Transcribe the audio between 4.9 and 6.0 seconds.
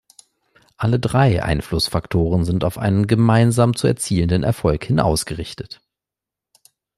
ausgerichtet.